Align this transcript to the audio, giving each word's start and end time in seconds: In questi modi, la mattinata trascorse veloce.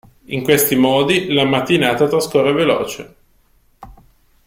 In 0.25 0.41
questi 0.41 0.75
modi, 0.75 1.31
la 1.31 1.45
mattinata 1.45 2.07
trascorse 2.07 2.53
veloce. 2.53 3.15